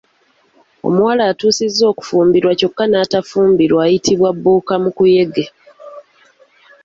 [0.87, 5.45] Omuwala atuusizza okufumbirwa kyokka n’atafumbirwa ayitibwa bbuukamukuyege.